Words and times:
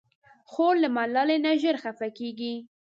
خور 0.51 0.73
له 0.83 0.89
ملالۍ 0.95 1.37
نه 1.45 1.51
ژر 1.61 1.75
خفه 1.83 2.07
کېږي. 2.19 2.53